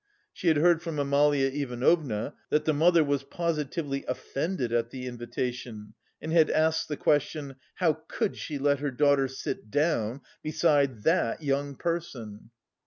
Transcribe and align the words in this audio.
She 0.33 0.47
had 0.47 0.57
heard 0.57 0.81
from 0.81 0.97
Amalia 0.97 1.45
Ivanovna 1.53 2.33
that 2.49 2.65
the 2.65 2.73
mother 2.73 3.03
was 3.03 3.21
positively 3.21 4.03
offended 4.07 4.73
at 4.73 4.89
the 4.89 5.05
invitation 5.05 5.93
and 6.19 6.33
had 6.33 6.49
asked 6.49 6.87
the 6.87 6.97
question: 6.97 7.53
"How 7.75 7.99
could 8.07 8.35
she 8.35 8.57
let 8.57 8.79
her 8.79 8.89
daughter 8.89 9.27
sit 9.27 9.69
down 9.69 10.21
beside 10.41 11.03
that 11.03 11.43
young 11.43 11.75
person?" 11.75 12.49